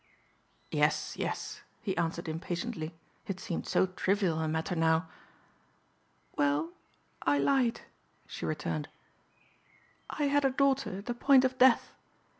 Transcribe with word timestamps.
"Yes, 0.71 1.15
yes," 1.15 1.61
he 1.83 1.95
answered 1.95 2.27
impatiently. 2.27 2.95
It 3.27 3.39
seemed 3.39 3.67
so 3.67 3.85
trivial 3.85 4.39
a 4.39 4.47
matter 4.47 4.75
now. 4.75 5.07
"Well, 6.35 6.71
I 7.21 7.37
lied," 7.37 7.81
she 8.25 8.47
returned, 8.47 8.87
"I 10.09 10.23
had 10.23 10.43
a 10.43 10.49
daughter 10.49 10.97
at 10.97 11.05
the 11.05 11.13
point 11.13 11.45
of 11.45 11.59
death. 11.59 11.93